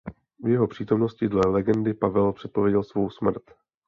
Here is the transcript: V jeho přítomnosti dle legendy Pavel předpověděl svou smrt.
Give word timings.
V 0.43 0.47
jeho 0.47 0.67
přítomnosti 0.67 1.27
dle 1.29 1.41
legendy 1.51 1.93
Pavel 1.93 2.33
předpověděl 2.33 2.83
svou 2.83 3.09
smrt. 3.09 3.43